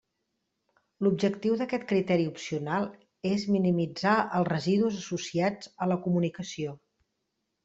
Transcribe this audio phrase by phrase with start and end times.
[1.07, 2.87] L'objectiu d'aquest criteri opcional
[3.35, 6.75] és minimitzar els residus associats a la comunicació.